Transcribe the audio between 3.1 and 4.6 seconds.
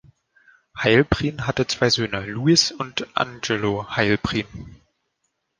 Angelo Heilprin.